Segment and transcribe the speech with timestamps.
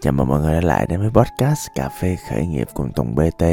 [0.00, 3.14] Chào mừng mọi người đã lại đến với podcast Cà phê khởi nghiệp cùng Tùng
[3.14, 3.44] BT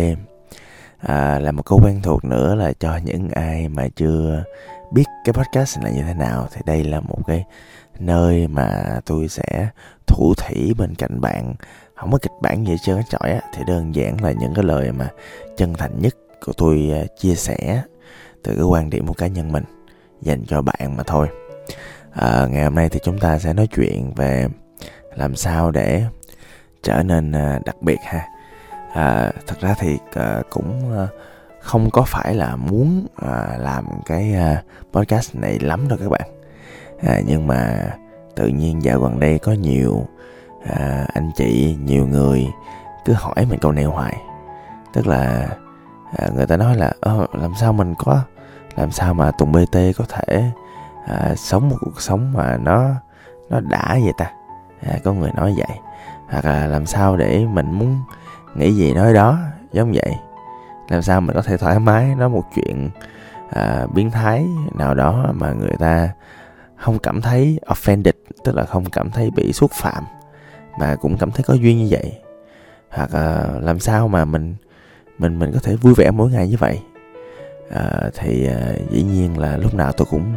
[0.98, 4.44] à, Là một câu quen thuộc nữa là cho những ai mà chưa
[4.92, 7.44] biết cái podcast này là như thế nào Thì đây là một cái
[8.00, 9.70] nơi mà tôi sẽ
[10.08, 11.54] thủ thủy bên cạnh bạn.
[11.96, 14.64] Không có kịch bản gì hết trơn trọi á Thì đơn giản là những cái
[14.64, 15.10] lời mà
[15.58, 16.16] chân thành nhất
[16.46, 17.82] của tôi à, chia sẻ
[18.44, 19.64] Từ cái quan điểm của cá nhân mình
[20.22, 21.28] Dành cho bạn mà thôi.
[22.12, 24.48] À, Ngày hôm nay thì chúng ta sẽ nói chuyện về
[25.16, 26.04] làm sao để
[26.86, 28.28] trở nên à, đặc biệt ha.
[28.94, 31.08] À, thật ra thì à, cũng à,
[31.62, 33.08] không có phải là muốn
[33.58, 34.36] làm cái
[34.94, 36.30] podcast này lắm đâu các bạn.
[37.08, 37.90] À, nhưng mà
[38.36, 40.06] tự nhiên dạo gần đây có nhiều
[40.66, 42.48] à, anh chị nhiều người
[43.06, 44.16] cứ hỏi mình câu này hoài.
[44.94, 45.48] Tức là
[46.18, 46.92] à, người ta nói là
[47.34, 48.22] làm sao mình có
[48.76, 50.52] làm sao mà tùng bt có thể
[51.08, 52.90] à, sống một cuộc sống mà nó
[53.50, 54.32] nó đã vậy ta?
[54.82, 55.78] À, có người nói vậy
[56.30, 57.98] hoặc là làm sao để mình muốn
[58.56, 59.38] nghĩ gì nói đó
[59.74, 60.16] giống vậy.
[60.90, 62.90] Làm sao mình có thể thoải mái nói một chuyện
[63.50, 64.46] à, biến thái
[64.78, 66.10] nào đó mà người ta
[66.76, 68.12] không cảm thấy offended
[68.44, 70.04] tức là không cảm thấy bị xúc phạm
[70.80, 72.20] mà cũng cảm thấy có duyên như vậy.
[72.90, 74.56] Hoặc à, làm sao mà mình
[75.18, 76.80] mình mình có thể vui vẻ mỗi ngày như vậy.
[77.72, 80.34] À, thì à, dĩ nhiên là lúc nào tôi cũng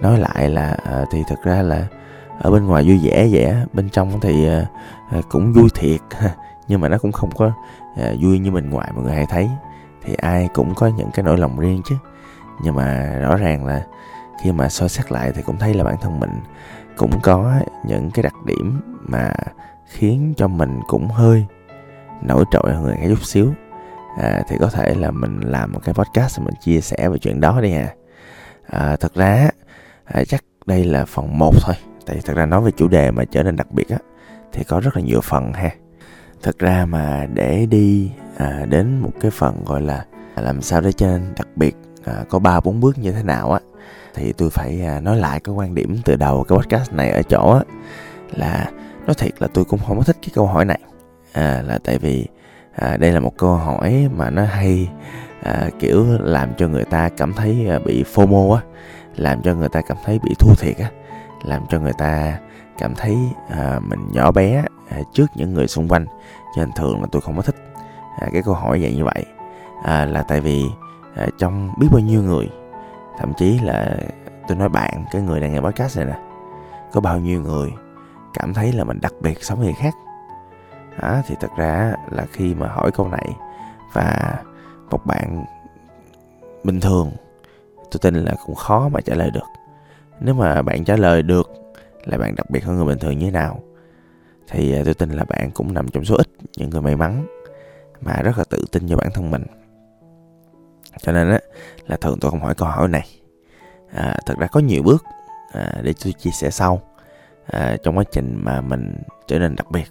[0.00, 1.86] nói lại là à, thì thực ra là
[2.40, 4.66] ở bên ngoài vui vẻ vẻ bên trong thì ờ,
[5.10, 6.00] ờ, cũng vui thiệt.
[6.68, 7.52] Nhưng mà nó cũng không có
[7.96, 9.50] ờ, vui như bên ngoài mọi người hay thấy.
[10.04, 11.94] Thì ai cũng có những cái nỗi lòng riêng chứ.
[12.64, 13.82] Nhưng mà rõ ràng là
[14.42, 16.30] khi mà so xét lại thì cũng thấy là bản thân mình
[16.96, 17.54] cũng có
[17.86, 19.32] những cái đặc điểm mà
[19.86, 21.46] khiến cho mình cũng hơi
[22.22, 23.52] nổi trội hơn người khác chút xíu.
[24.18, 27.40] À, thì có thể là mình làm một cái podcast mình chia sẻ về chuyện
[27.40, 27.94] đó đi à,
[28.66, 29.50] à thật ra
[30.04, 31.74] à, chắc đây là phần 1 thôi
[32.10, 33.98] tại thật ra nói về chủ đề mà trở nên đặc biệt á
[34.52, 35.70] thì có rất là nhiều phần ha.
[36.42, 40.04] Thật ra mà để đi à, đến một cái phần gọi là
[40.36, 43.52] làm sao để cho nên đặc biệt à, có ba bốn bước như thế nào
[43.52, 43.60] á
[44.14, 47.22] thì tôi phải à, nói lại cái quan điểm từ đầu cái podcast này ở
[47.22, 47.60] chỗ á
[48.30, 48.70] là
[49.06, 50.80] nói thiệt là tôi cũng không có thích cái câu hỏi này.
[51.32, 52.26] À, là tại vì
[52.74, 54.88] à, đây là một câu hỏi mà nó hay
[55.42, 58.62] à, kiểu làm cho người ta cảm thấy à, bị fomo á
[59.16, 60.90] làm cho người ta cảm thấy bị thua thiệt á
[61.42, 62.38] làm cho người ta
[62.78, 63.18] cảm thấy
[63.48, 66.06] à, mình nhỏ bé à, trước những người xung quanh.
[66.56, 67.56] Cho nên thường là tôi không có thích
[68.20, 69.24] à, cái câu hỏi dạng như vậy.
[69.84, 70.64] À, là tại vì
[71.16, 72.50] à, trong biết bao nhiêu người
[73.18, 73.96] thậm chí là
[74.48, 76.18] tôi nói bạn cái người đang nghe podcast này nè
[76.92, 77.70] có bao nhiêu người
[78.34, 79.94] cảm thấy là mình đặc biệt sống người khác?
[81.00, 83.36] À, thì thật ra là khi mà hỏi câu này
[83.92, 84.36] và
[84.90, 85.44] một bạn
[86.64, 87.10] bình thường
[87.90, 89.59] tôi tin là cũng khó mà trả lời được
[90.20, 91.50] nếu mà bạn trả lời được
[92.04, 93.62] là bạn đặc biệt hơn người bình thường như thế nào
[94.48, 97.26] thì à, tôi tin là bạn cũng nằm trong số ít những người may mắn
[98.00, 99.42] mà rất là tự tin cho bản thân mình.
[101.02, 101.40] Cho nên á
[101.86, 103.08] là thường tôi không hỏi câu hỏi này.
[103.92, 105.04] À, thật ra có nhiều bước
[105.52, 106.82] à, để tôi chia sẻ sau.
[107.46, 109.86] À, trong quá trình mà mình trở nên đặc biệt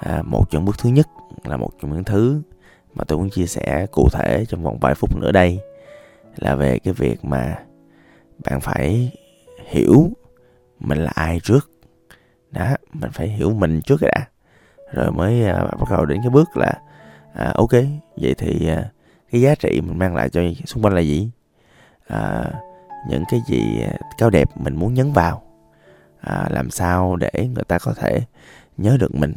[0.00, 1.08] à, một trong bước thứ nhất
[1.44, 2.42] là một trong những thứ
[2.94, 5.60] mà tôi muốn chia sẻ cụ thể trong vòng vài phút nữa đây
[6.36, 7.58] là về cái việc mà
[8.44, 9.12] bạn phải
[9.70, 10.10] hiểu
[10.80, 11.70] mình là ai trước.
[12.50, 14.26] Đó mình phải hiểu mình trước cái đã.
[14.92, 16.72] Rồi mới à, bắt đầu đến cái bước là
[17.34, 17.72] à, ok
[18.16, 18.90] vậy thì à,
[19.30, 21.30] cái giá trị mình mang lại cho xung quanh là gì?
[22.06, 22.50] À,
[23.08, 25.42] những cái gì à, cao đẹp mình muốn nhấn vào.
[26.20, 28.20] À, làm sao để người ta có thể
[28.76, 29.34] nhớ được mình?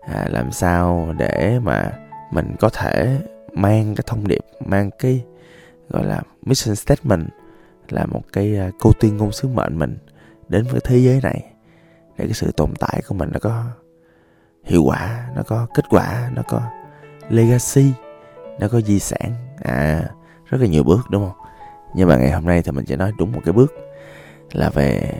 [0.00, 1.92] À, làm sao để mà
[2.32, 3.20] mình có thể
[3.52, 5.24] mang cái thông điệp mang cái
[5.88, 7.28] gọi là mission statement
[7.92, 9.98] là một cái à, cô câu tuyên ngôn sứ mệnh mình
[10.48, 11.44] đến với thế giới này.
[12.16, 13.64] Để cái sự tồn tại của mình nó có
[14.64, 16.62] hiệu quả nó có kết quả nó có
[17.28, 17.92] legacy
[18.58, 19.34] nó có di sản.
[19.62, 20.04] À
[20.46, 21.46] rất là nhiều bước đúng không?
[21.94, 23.72] Nhưng mà ngày hôm nay thì mình sẽ nói đúng một cái bước
[24.52, 25.12] là về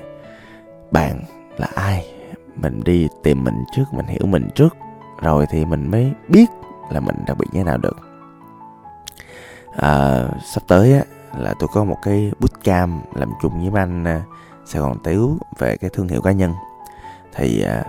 [0.90, 1.24] bạn
[1.56, 2.14] là ai.
[2.56, 4.76] Mình đi tìm mình trước mình hiểu mình trước
[5.22, 6.46] rồi thì mình mới biết
[6.90, 7.96] là mình đặc biệt như thế nào được.
[9.76, 11.04] À, sắp tới á
[11.38, 14.22] là tôi có một cái bootcamp làm chung với anh à,
[14.64, 16.52] Sài Gòn Tiếu về cái thương hiệu cá nhân.
[17.34, 17.84] Thì à,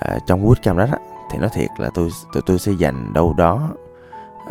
[0.00, 0.98] à, trong bootcamp đó, đó
[1.30, 3.68] thì nói thiệt là tôi tôi tôi sẽ dành đâu đó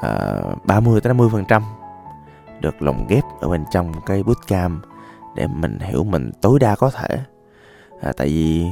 [0.02, 1.64] à, 30 tới 50 phần trăm
[2.60, 4.86] được lồng ghép ở bên trong cái bootcamp
[5.36, 7.20] để mình hiểu mình tối đa có thể.
[8.02, 8.66] À, tại vì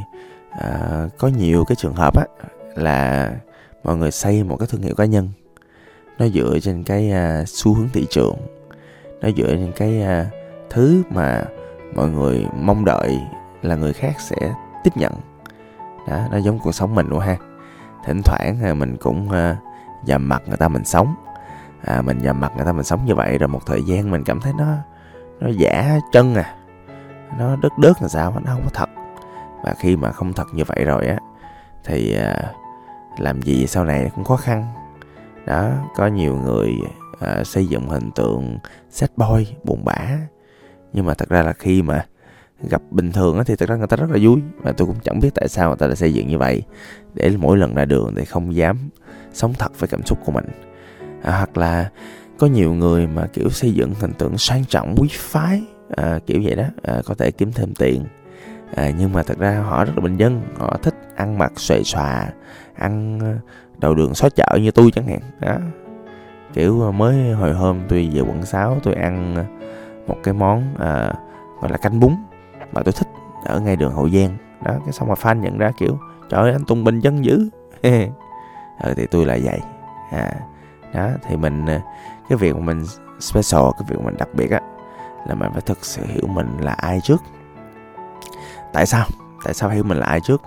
[0.49, 2.25] à, có nhiều cái trường hợp á
[2.75, 3.31] là
[3.83, 5.29] mọi người xây một cái thương hiệu cá nhân
[6.17, 8.35] nó dựa trên cái à, xu hướng thị trường
[9.21, 10.25] nó dựa trên cái à,
[10.69, 11.43] thứ mà
[11.95, 13.19] mọi người mong đợi
[13.61, 14.53] là người khác sẽ
[14.83, 15.11] tiếp nhận.
[16.07, 17.37] Đó nó giống cuộc sống mình luôn ha.
[18.05, 21.15] Thỉnh thoảng à, mình cũng à, uh, dầm mặt người ta mình sống.
[21.83, 24.23] À, mình dầm mặt người ta mình sống như vậy rồi một thời gian mình
[24.23, 24.65] cảm thấy nó
[25.39, 26.55] nó giả chân à.
[27.39, 28.89] Nó đứt đứt là sao nó không có thật.
[29.63, 31.17] Và khi mà không thật như vậy rồi á
[31.83, 34.65] thì uh, làm gì sau này cũng khó khăn.
[35.45, 36.73] Đó có nhiều người
[37.19, 38.57] à, xây dựng hình tượng
[38.89, 40.17] sad boy buồn bã.
[40.93, 42.05] Nhưng mà thật ra là khi mà
[42.69, 44.41] gặp bình thường thì thật ra người ta rất là vui.
[44.57, 46.63] Và tôi cũng chẳng biết tại sao người ta lại xây dựng như vậy.
[47.13, 48.77] Để mỗi lần ra đường thì không dám
[49.33, 50.45] sống thật với cảm xúc của mình.
[51.23, 51.89] À, hoặc là
[52.37, 55.63] có nhiều người mà kiểu xây dựng hình tượng sang trọng quý phái
[55.95, 58.05] à, kiểu vậy đó à, có thể kiếm thêm tiền.
[58.75, 61.83] À, nhưng mà thật ra họ rất là bình dân họ thích ăn mặc xòe
[61.83, 62.27] xòa
[62.75, 63.39] ăn à,
[63.77, 65.19] đầu đường xó chợ như tôi chẳng hạn.
[65.39, 65.57] Đó
[66.55, 69.43] kiểu ờ, mới hồi hôm tôi về quận 6 tôi ăn ờ,
[70.07, 71.13] một cái món à,
[71.61, 72.15] gọi là canh bún
[72.71, 73.07] mà tôi thích
[73.45, 74.37] ở ngay đường hậu giang.
[74.63, 75.99] Đó cái xong mà fan nhận ra kiểu
[76.29, 77.49] trời ơi anh tung bình dân dữ.
[78.83, 79.59] Ừ, thì tôi lại vậy.
[80.11, 80.31] À
[80.93, 81.65] đó thì mình
[82.29, 82.85] cái việc mà mình
[83.19, 84.59] special cái việc mà mình đặc biệt á
[85.27, 87.23] là mình phải thực sự hiểu mình là ai trước.
[88.73, 89.05] Tại sao?
[89.43, 90.41] Tại sao hiểu mình là ai trước?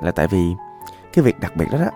[0.00, 0.54] Là tại vì
[1.12, 1.90] cái việc đặc biệt đó, đó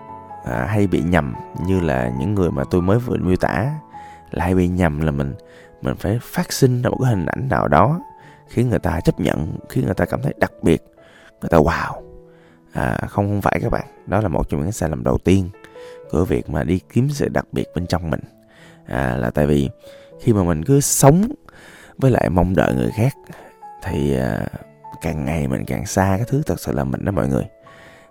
[0.49, 1.33] à, hay bị nhầm
[1.65, 3.71] như là những người mà tôi mới vừa miêu tả
[4.31, 5.33] là hay bị nhầm là mình
[5.81, 7.99] mình phải phát sinh ra một cái hình ảnh nào đó
[8.47, 10.83] khiến người ta chấp nhận khiến người ta cảm thấy đặc biệt
[11.41, 12.01] người ta wow.
[12.73, 13.85] À, không không phải các bạn.
[14.05, 15.49] Đó là một trong những sai lầm đầu tiên
[16.11, 18.19] của việc mà đi kiếm sự đặc biệt bên trong mình.
[18.85, 19.69] À, là tại vì
[20.21, 21.31] khi mà mình cứ sống
[21.97, 23.13] với lại mong đợi người khác
[23.83, 24.45] thì à,
[25.01, 27.43] càng ngày mình càng xa cái thứ thật sự là mình đó mọi người.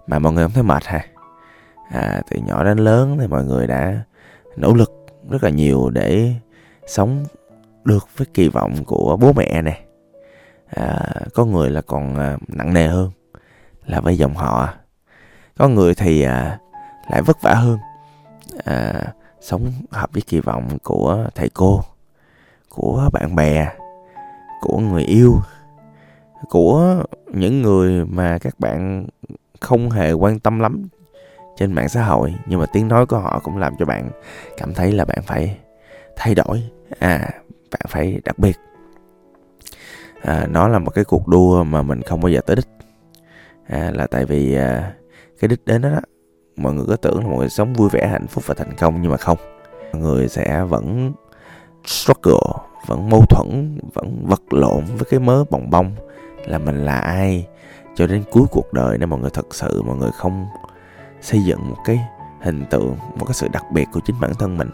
[0.07, 1.05] Mà mọi người không thấy mệt ha?
[1.91, 4.01] À, từ nhỏ đến lớn thì mọi người đã
[4.57, 4.93] nỗ lực
[5.31, 6.35] rất là nhiều để
[6.87, 7.25] sống
[7.85, 9.81] được với kỳ vọng của bố mẹ này
[10.67, 10.99] à,
[11.35, 13.11] có người là còn à, nặng nề hơn
[13.87, 14.69] là với dòng họ.
[15.59, 16.59] Có người thì à,
[17.11, 17.79] lại vất vả hơn.
[18.65, 18.93] À,
[19.41, 21.83] sống hợp với kỳ vọng của thầy cô
[22.69, 23.69] của bạn bè
[24.61, 25.41] của người yêu
[26.49, 29.07] của những người mà các bạn
[29.61, 30.89] không hề quan tâm lắm
[31.57, 34.11] trên mạng xã hội nhưng mà tiếng nói của họ cũng làm cho bạn
[34.57, 35.59] cảm thấy là bạn phải
[36.17, 36.63] thay đổi.
[36.99, 37.29] À
[37.71, 38.57] bạn phải đặc biệt.
[40.23, 42.69] À, nó là một cái cuộc đua mà mình không bao giờ tới đích.
[43.69, 44.93] À, là tại vì à,
[45.41, 46.01] cái đích đến đó, đó
[46.57, 49.03] mọi người có tưởng là mọi người sống vui vẻ hạnh phúc và thành công
[49.03, 49.39] nhưng mà không.
[49.93, 51.13] Mọi người sẽ vẫn
[51.85, 52.53] struggle
[52.87, 55.93] vẫn mâu thuẫn vẫn vật lộn với cái mớ bồng bông
[56.47, 57.47] là mình là ai
[57.95, 60.47] cho đến cuối cuộc đời nếu mọi người thật sự mọi người không
[61.27, 62.01] xây dựng một cái
[62.41, 64.71] hình tượng một cái sự đặc biệt của chính bản thân mình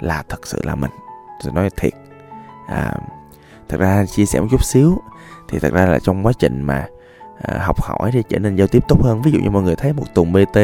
[0.00, 0.90] là thật sự là mình.
[1.44, 1.92] Tôi nói thiệt.
[2.68, 2.94] À,
[3.68, 4.98] thật ra chia sẻ một chút xíu
[5.48, 6.86] thì thật ra là trong quá trình mà
[7.42, 9.22] à, học hỏi để trở nên giao tiếp tốt hơn.
[9.22, 10.56] Ví dụ như mọi người thấy một tùng bt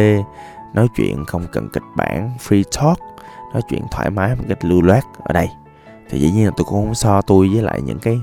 [0.74, 2.98] nói chuyện không cần kịch bản free talk
[3.52, 5.48] nói chuyện thoải mái một cách lưu loát ở đây.
[6.08, 8.20] Thì dĩ nhiên là tôi cũng không so tôi với lại những cái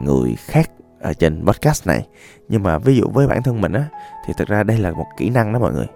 [0.00, 2.06] người khác ở trên podcast này.
[2.48, 3.84] Nhưng mà ví dụ với bản thân mình á
[4.26, 5.86] thì thật ra đây là một kỹ năng đó mọi người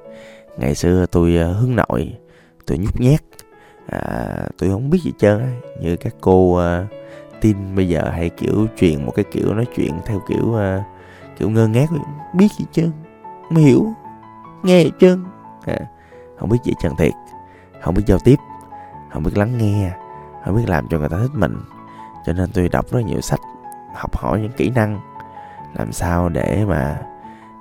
[0.57, 2.15] ngày xưa tôi ờ, hướng nội
[2.67, 3.21] tôi nhút nhát.
[3.87, 4.27] À,
[4.59, 6.87] tôi không biết gì trơn như các cô ờ, à,
[7.41, 10.85] tin bây giờ hay kiểu truyền một cái kiểu nói chuyện theo kiểu à,
[11.39, 11.91] kiểu ngơ ngác.
[12.35, 12.93] Biết gì trơn
[13.49, 13.87] không hiểu
[14.63, 15.25] nghe gì trơn.
[15.67, 15.77] À,
[16.39, 17.13] không biết gì trơn thiệt.
[17.83, 18.37] Không biết giao tiếp
[19.13, 19.91] không biết lắng nghe
[20.45, 21.57] không biết làm cho người ta thích mình.
[22.27, 23.41] Cho nên tôi đọc rất nhiều sách
[23.95, 25.01] học hỏi những kỹ năng
[25.75, 27.01] làm sao để mà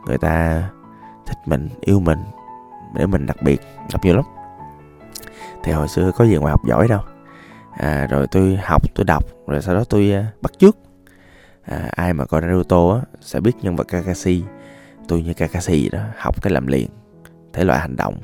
[0.05, 0.63] người ta
[1.25, 2.19] thích mình yêu mình
[2.95, 4.25] để mình đặc biệt đọc nhiều lắm.
[5.63, 7.01] Thì hồi xưa có gì ngoài học giỏi đâu.
[7.77, 10.77] À, rồi tôi học tôi đọc rồi sau đó tôi uh, bắt chước.
[11.65, 14.43] À, ai mà coi Naruto á sẽ biết nhân vật Kakashi.
[15.07, 16.89] Tôi như Kakashi vậy đó học cái làm liền
[17.53, 18.15] thể loại hành động.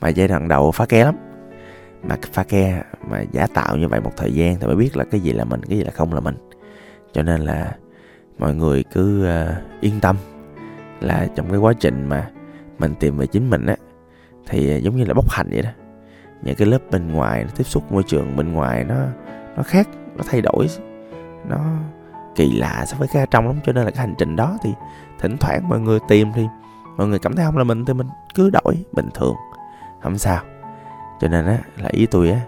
[0.00, 1.16] Mà giai đoạn đầu phá ke lắm.
[2.02, 5.04] Mà phá ke mà giả tạo như vậy một thời gian thì mới biết là
[5.04, 6.36] cái gì là mình cái gì là không là mình.
[7.12, 7.76] Cho nên là
[8.38, 10.16] mọi người cứ uh, yên tâm
[11.00, 12.30] là trong cái quá trình mà
[12.78, 13.76] mình tìm về chính mình á
[14.48, 15.70] thì giống như là bốc hành vậy đó.
[16.42, 18.94] Những cái lớp bên ngoài nó tiếp xúc môi trường bên ngoài nó
[19.56, 20.68] nó khác, nó thay đổi,
[21.48, 21.56] nó
[22.34, 23.56] kỳ lạ so với cái trong lắm.
[23.64, 24.74] Cho nên là cái hành trình đó thì
[25.18, 26.46] thỉnh thoảng mọi người tìm thì
[26.96, 29.34] mọi người cảm thấy không là mình, thì mình cứ đổi bình thường.
[30.02, 30.42] Không sao.
[31.20, 32.40] Cho nên á, là ý tôi á,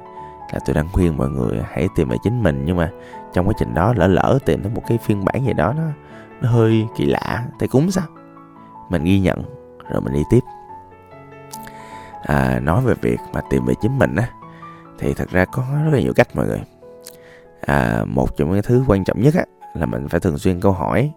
[0.53, 2.63] là tôi đang khuyên mọi người hãy tìm về chính mình.
[2.65, 2.91] Nhưng mà
[3.33, 5.83] trong quá trình đó lỡ lỡ tìm thấy một cái phiên bản gì đó nó
[6.41, 8.05] nó hơi kỳ lạ thì cũng sao.
[8.91, 9.43] Mình ghi nhận,
[9.91, 10.41] rồi mình đi tiếp
[12.23, 14.31] à, nói về việc mà tìm về chính mình á
[14.99, 16.63] thì thật ra có rất là nhiều cách mọi người.
[17.61, 20.73] À, một trong những thứ quan trọng nhất á là mình phải thường xuyên câu
[20.73, 21.13] hỏi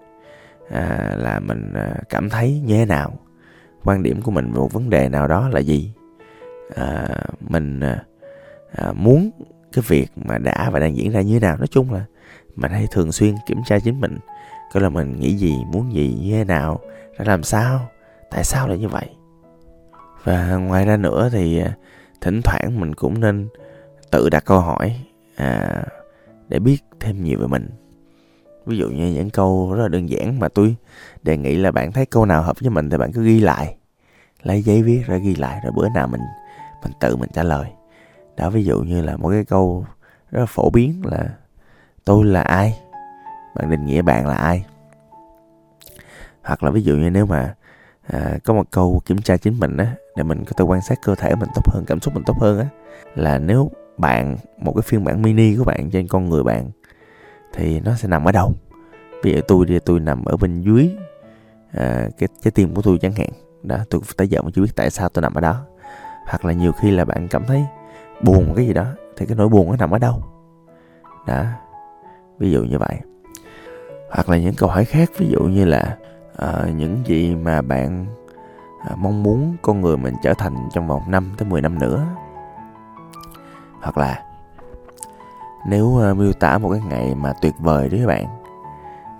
[0.70, 3.14] à, là mình à, cảm thấy như thế nào?
[3.84, 5.94] Quan điểm của mình về một vấn đề nào đó là gì?
[6.76, 7.08] À,
[7.40, 8.04] mình à,
[8.76, 9.32] à muốn
[9.74, 11.58] cái việc mà đã và đang diễn ra như thế nào?
[11.58, 12.06] Nói chung là
[12.56, 14.18] mình hãy thường xuyên kiểm tra chính mình.
[14.74, 16.80] Coi là mình nghĩ gì muốn gì như thế nào
[17.20, 17.90] đã làm sao
[18.32, 19.10] tại sao lại như vậy?
[20.24, 21.74] Và ngoài ra nữa thì à,
[22.22, 23.48] thỉnh thoảng mình cũng nên
[24.12, 25.00] tự đặt câu hỏi
[25.36, 25.84] à,
[26.48, 27.70] để biết thêm nhiều về mình.
[28.66, 30.76] Ví dụ như những câu rất là đơn giản mà tôi
[31.24, 33.76] đề nghị là bạn thấy câu nào hợp với mình thì bạn cứ ghi lại.
[34.44, 36.22] Lấy giấy viết ra ghi lại rồi bữa nào mình
[36.84, 37.70] mình tự mình trả lời.
[38.38, 39.86] Đó ví dụ như là một cái câu
[40.32, 41.30] rất là phổ biến là
[42.06, 42.80] tôi là ai?
[43.56, 44.66] Bạn định nghĩa bạn là ai?
[46.44, 47.56] Hoặc là ví dụ như nếu mà
[48.08, 51.00] à, có một câu kiểm tra chính mình á để mình có thể quan sát
[51.06, 52.66] cơ thể mình tốt hơn cảm xúc mình tốt hơn á
[53.16, 56.70] là nếu bạn một cái phiên bản mini của bạn trên con người bạn
[57.54, 58.54] thì nó sẽ nằm ở đâu?
[59.24, 60.90] Ví dụ tôi thì tôi nằm ở bên dưới
[61.72, 63.30] à, cái trái tim của tôi chẳng hạn
[63.64, 65.66] đó tôi tới giờ mà chưa biết tại sao tôi nằm ở đó.
[66.28, 67.66] Hoặc là nhiều khi là bạn cảm thấy
[68.22, 68.86] buồn cái gì đó
[69.18, 70.24] thì cái nỗi buồn nó nằm ở đâu?
[71.28, 71.46] Đó
[72.40, 72.96] ví dụ như vậy.
[74.12, 75.98] Hoặc là những câu hỏi khác ví dụ như là
[76.38, 78.06] à, những gì mà bạn
[78.90, 82.06] à, mong muốn con người mình trở thành trong vòng 5 tới 10 năm nữa.
[83.82, 84.24] Hoặc là
[85.66, 88.26] nếu à, miêu tả một cái ngày mà tuyệt vời đối với bạn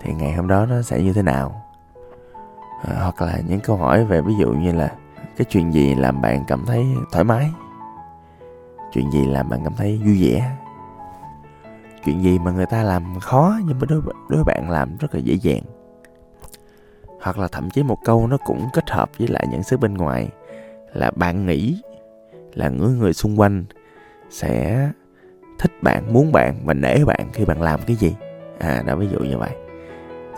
[0.00, 1.62] thì ngày hôm đó nó sẽ như thế nào?
[2.84, 4.92] À, hoặc là những câu hỏi về ví dụ như là
[5.36, 7.50] cái chuyện gì làm bạn cảm thấy thoải mái?
[8.92, 10.56] Chuyện gì làm bạn cảm thấy vui vẻ?
[12.04, 15.14] Chuyện gì mà người ta làm khó nhưng mà đối đối với bạn làm rất
[15.14, 15.62] là dễ dàng?
[17.24, 19.94] Hoặc là thậm chí một câu nó cũng kết hợp với lại những thứ bên
[19.94, 20.28] ngoài.
[20.92, 21.80] Là bạn nghĩ
[22.54, 23.64] là người người xung quanh
[24.30, 24.88] sẽ
[25.58, 28.16] thích bạn muốn bạn và nể bạn khi bạn làm cái gì.
[28.58, 29.50] À đó ví dụ như vậy.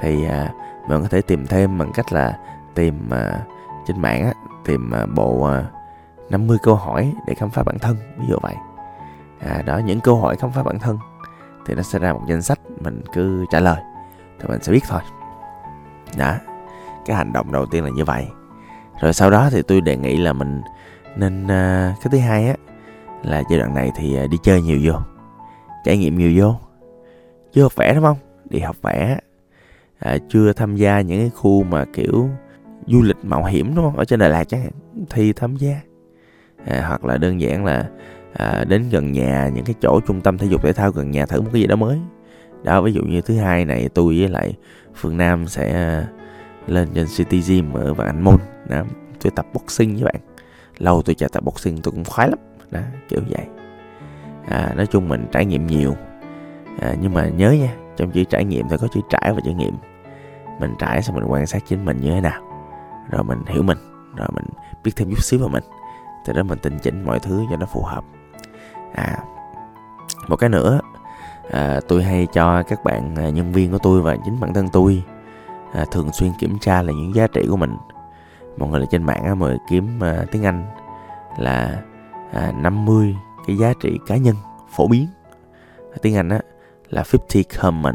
[0.01, 0.53] Thì à,
[0.89, 2.39] bạn có thể tìm thêm bằng cách là
[2.75, 3.41] tìm à,
[3.87, 4.33] trên mạng á
[4.65, 5.65] tìm à, bộ à,
[6.31, 8.55] 50 câu hỏi để khám phá bản thân ví dụ vậy.
[9.39, 10.99] À, đó những câu hỏi khám phá bản thân
[11.67, 13.83] thì nó sẽ ra một danh sách mình cứ trả lời
[14.41, 15.01] thì mình sẽ biết thôi.
[16.17, 16.35] Đó
[17.07, 18.27] cái hành động đầu tiên là như vậy.
[19.01, 20.61] Rồi sau đó thì tôi đề nghị là mình
[21.17, 21.49] nên uh,
[22.03, 22.55] cái thứ hai á
[23.23, 24.93] là giai đoạn này thì uh, đi chơi nhiều vô
[25.85, 26.55] trải nghiệm nhiều vô.
[27.53, 28.17] Chưa học vẽ đúng không?
[28.51, 29.19] Đi học vẽ
[29.99, 32.29] à, chưa tham gia những cái khu mà kiểu
[32.87, 33.97] du lịch mạo hiểm đúng không?
[33.97, 34.73] Ở trên Đà Lạt chẳng hạn
[35.11, 35.81] thì tham gia.
[36.67, 37.89] À, hoặc là đơn giản là
[38.33, 41.27] à, đến gần nhà những cái chỗ trung tâm thể dục thể thao gần nhà
[41.27, 41.99] thử một cái gì đó mới.
[42.63, 44.55] Đó ví dụ như thứ hai này tôi với lại
[44.95, 46.07] phương nam sẽ à,
[46.67, 48.37] lên trên city gym ở vạn anh môn
[48.69, 48.83] đó
[49.21, 50.17] tôi tập boxing với bạn.
[50.79, 52.39] Lâu tôi chạy tập boxing tôi cũng khoái lắm.
[52.71, 53.47] Đó kiểu vậy.
[54.49, 55.95] À, nói chung mình trải nghiệm nhiều.
[56.81, 59.55] À, nhưng mà nhớ nha trong chữ trải nghiệm thì có chữ trải và trải
[59.55, 59.75] nghiệm.
[60.61, 62.43] Mình trải xong mình quan sát chính mình như thế nào.
[63.11, 63.79] Rồi mình hiểu mình
[64.17, 64.45] rồi mình
[64.85, 65.65] biết thêm chút xíu vào mình.
[66.27, 68.05] Từ đó mình tinh chỉnh mọi thứ cho nó phù hợp.
[68.95, 69.19] À
[70.29, 70.81] một cái nữa
[71.51, 74.69] à, tôi hay cho các bạn à, nhân viên của tôi và chính bản thân
[74.69, 75.03] tôi
[75.77, 77.77] à, thường xuyên kiểm tra là những giá trị của mình.
[78.57, 80.65] Mọi người là trên mạng á, mời kiếm à, tiếng Anh
[81.39, 81.83] là
[82.33, 83.17] à, 50
[83.47, 84.37] cái giá trị cá nhân
[84.77, 85.07] phổ biến.
[85.93, 86.41] À, tiếng Anh á
[86.91, 87.95] là 50 common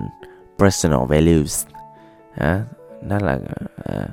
[0.60, 1.66] personal values.
[2.36, 2.62] À,
[3.02, 3.40] nó là
[3.84, 4.08] à,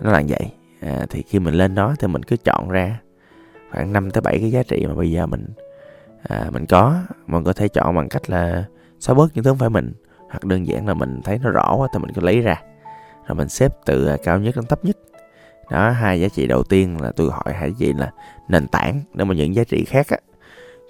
[0.00, 0.52] nó là vậy.
[0.80, 2.98] À, thì khi mình lên đó thì mình cứ chọn ra
[3.72, 5.46] khoảng 5 tới 7 cái giá trị mà bây giờ mình
[6.22, 6.98] à, mình có.
[7.26, 8.64] Mình có thể chọn bằng cách là
[8.98, 11.74] xóa bớt những thứ không phải mình hoặc đơn giản là mình thấy nó rõ
[11.76, 12.62] quá thì mình cứ lấy ra
[13.28, 14.96] rồi mình xếp từ à, cao nhất đến thấp nhất.
[15.70, 18.10] Đó hai giá trị đầu tiên là tôi hỏi hai giá trị là
[18.48, 20.16] nền tảng để mà những giá trị khác á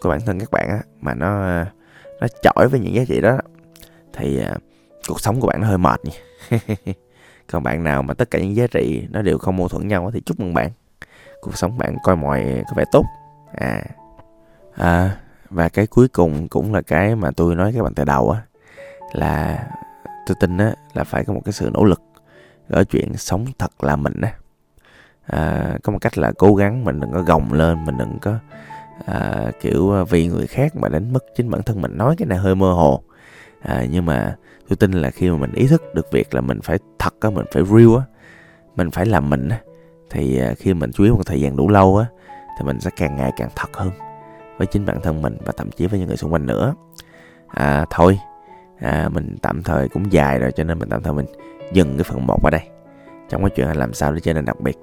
[0.01, 1.73] của bản thân các bạn á mà nó à,
[2.21, 3.39] nó chỏi với những giá trị đó
[4.13, 4.63] thì uh,
[5.09, 6.13] cuộc sống của bạn nó hơi mệt nhỉ.
[7.53, 10.11] còn bạn nào mà tất cả những giá trị nó đều không mâu thuẫn nhau
[10.15, 10.71] thì chúc mừng bạn.
[11.41, 13.05] Cuộc sống bạn coi mọi có vẻ tốt.
[13.55, 13.83] À
[14.75, 15.17] à
[15.51, 18.43] và cái cuối cùng cũng là cái mà tôi nói các bạn từ đầu á
[19.13, 19.67] là
[20.27, 22.03] tôi tin á là phải có một cái sự nỗ lực
[22.69, 24.33] ở chuyện sống thật là mình á.
[25.27, 28.35] À, có một cách là cố gắng mình đừng có gồng lên mình đừng có
[29.07, 31.97] à, kiểu à, vì người khác mà đánh mất chính bản thân mình.
[31.97, 33.03] Nói cái này hơi mơ hồ.
[33.63, 34.37] À, nhưng mà
[34.69, 37.31] tôi tin là khi mà mình ý thức được việc là mình phải thật á
[37.31, 38.03] mình phải real á
[38.77, 39.61] mình phải làm mình á
[40.11, 42.07] thì à, khi mình chú ý một thời gian đủ lâu á
[42.59, 43.91] thì mình sẽ càng ngày càng thật hơn
[44.59, 46.75] với chính bản thân mình và thậm chí với những người xung quanh nữa.
[47.49, 48.19] À, thôi
[48.81, 51.27] à, mình tạm thời cũng dài rồi cho nên mình tạm thời mình
[51.73, 52.69] dừng cái phần 1 ở đây.
[53.29, 54.79] Trong cái chuyện là làm sao để trở nên đặc biệt.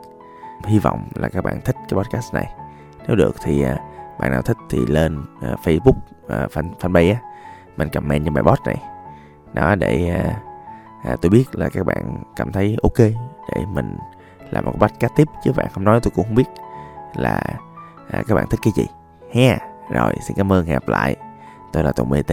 [0.66, 2.54] Hy vọng là các bạn thích cái podcast này.
[3.08, 3.78] Nếu được thì à,
[4.20, 7.20] bạn nào thích thì lên à, Facebook à, fan fanpage á.
[7.78, 8.78] Mình comment cho bài post này.
[9.54, 10.22] Đó để
[11.04, 12.98] à, tôi biết là các bạn cảm thấy ok
[13.50, 13.98] để mình
[14.52, 16.48] làm một podcast tiếp chứ bạn không nói tôi cũng không biết
[17.16, 17.42] là
[18.12, 18.86] à, các bạn thích cái gì.
[19.32, 19.58] He
[19.90, 21.16] rồi xin cảm ơn hẹn gặp lại.
[21.74, 22.32] Tôi là tùng bt